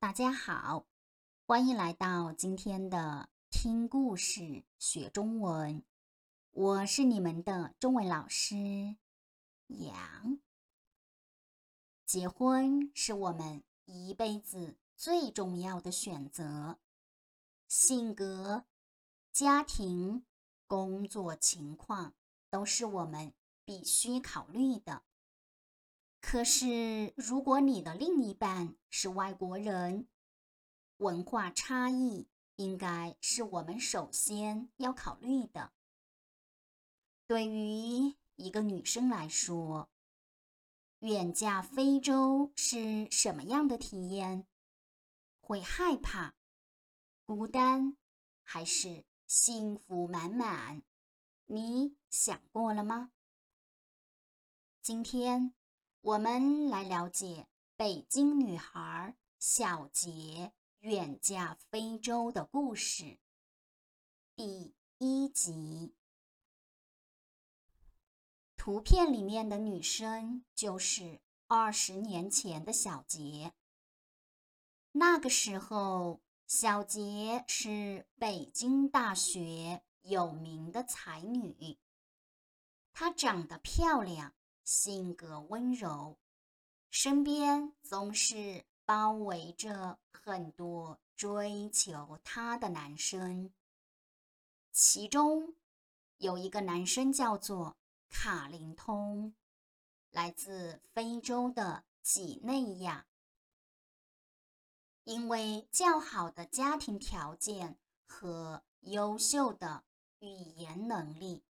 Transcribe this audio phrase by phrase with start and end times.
[0.00, 0.86] 大家好，
[1.44, 5.84] 欢迎来到今天的听故事学中文。
[6.52, 8.96] 我是你们的中文老师
[9.66, 10.40] 杨。
[12.06, 16.78] 结婚是我们一辈子最重要的选择，
[17.68, 18.64] 性格、
[19.30, 20.24] 家庭、
[20.66, 22.14] 工作情况
[22.48, 23.34] 都是我们
[23.66, 25.02] 必须考虑的。
[26.20, 30.06] 可是，如果你的另一半是外国人，
[30.98, 35.72] 文化差异应该是我们首先要考虑的。
[37.26, 39.90] 对于一个女生来说，
[41.00, 44.46] 远嫁非洲是什么样的体验？
[45.40, 46.34] 会害怕、
[47.24, 47.96] 孤单，
[48.44, 50.82] 还是幸福满满？
[51.46, 53.10] 你想过了吗？
[54.82, 55.54] 今天。
[56.02, 57.46] 我们来了解
[57.76, 63.18] 北京女孩小杰远嫁非洲的故事。
[64.34, 65.94] 第一集，
[68.56, 73.52] 图片里面的女生就是二十年前的小杰。
[74.92, 81.78] 那个时候，小杰是北京大学有名的才女，
[82.94, 84.34] 她长得漂亮。
[84.70, 86.16] 性格温柔，
[86.90, 93.52] 身边总是包围着很多追求她的男生。
[94.70, 95.56] 其中
[96.18, 97.76] 有一个男生叫做
[98.08, 99.34] 卡林通，
[100.12, 103.08] 来自非洲的几内亚。
[105.02, 107.76] 因为较好的家庭条件
[108.06, 109.82] 和优秀的
[110.20, 111.42] 语言能力，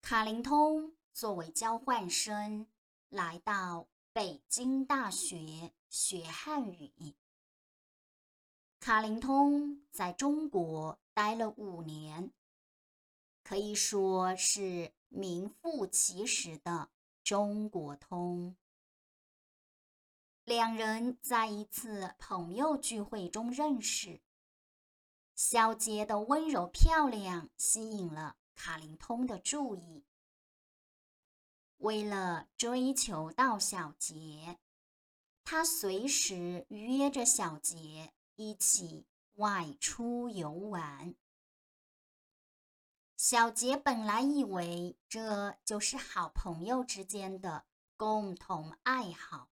[0.00, 0.94] 卡林通。
[1.14, 2.66] 作为交换生
[3.08, 7.14] 来到北京大学学汉语，
[8.80, 12.32] 卡林通在中国待了五年，
[13.44, 16.90] 可以说是名副其实的
[17.22, 18.56] 中国通。
[20.42, 24.20] 两人在一次朋友聚会中认识，
[25.36, 30.04] 小杰的温柔漂亮吸引了卡林通的注意。
[31.78, 34.58] 为了追求到小杰，
[35.44, 41.14] 他随时约着小杰一起外出游玩。
[43.16, 49.50] 小杰本来以为这就是好朋友之间的共同爱好，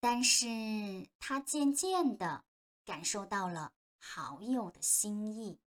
[0.00, 2.44] 但是他渐渐的
[2.84, 5.60] 感受到了好友的心意。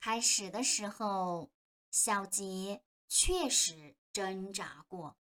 [0.00, 1.50] 开始的时候。
[1.90, 5.16] 小杰确实挣扎过，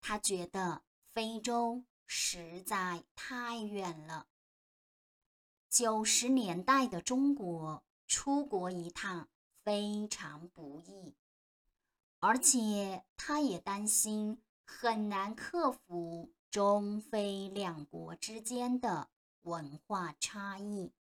[0.00, 4.26] 他觉得非洲实在太远了。
[5.68, 9.28] 九十年代的中国，出国一趟
[9.62, 11.14] 非常不易，
[12.18, 19.10] 而且他也担心很难克服中非两国之间的
[19.42, 20.92] 文化差异。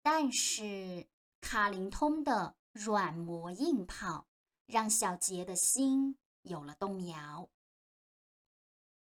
[0.00, 1.06] 但是
[1.42, 2.56] 卡林通的。
[2.72, 4.26] 软磨硬泡，
[4.66, 7.50] 让小杰的心有了动摇。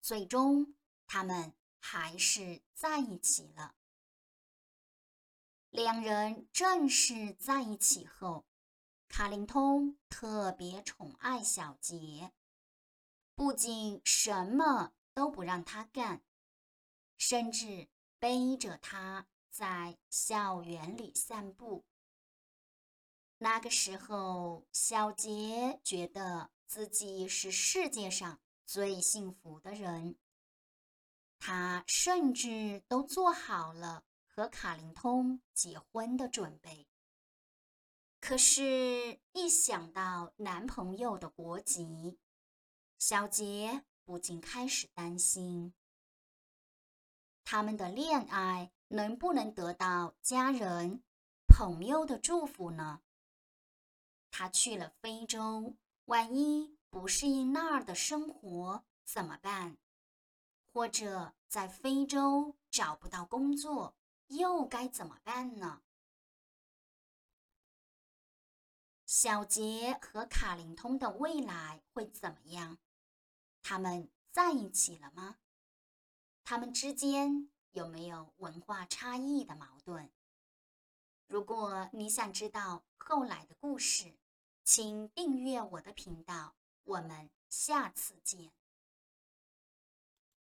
[0.00, 0.74] 最终，
[1.06, 3.76] 他们还是在一起了。
[5.70, 8.44] 两人正式在一起后，
[9.08, 12.32] 卡林通特别宠爱小杰，
[13.36, 16.22] 不仅什么都不让他干，
[17.16, 17.88] 甚至
[18.18, 21.84] 背着他在校园里散步。
[23.42, 30.16] 那个时候，小杰觉得自己是世界上最幸福的人。
[31.38, 36.86] 他甚至都做好了和卡林通结婚的准备。
[38.20, 42.18] 可是，一想到男朋友的国籍，
[42.98, 45.72] 小杰不禁开始担心：
[47.42, 51.02] 他们的恋爱能不能得到家人、
[51.48, 53.00] 朋友的祝福呢？
[54.30, 59.76] 他去了非洲，万一不适应那儿的生活怎么办？
[60.72, 63.96] 或者在非洲找不到工作，
[64.28, 65.82] 又该怎么办呢？
[69.04, 72.78] 小杰和卡林通的未来会怎么样？
[73.62, 75.38] 他们在一起了吗？
[76.44, 80.10] 他们之间有没有文化差异的矛盾？
[81.30, 84.18] 如果你想知道后来的故事，
[84.64, 88.50] 请订阅我的频道，我们下次见。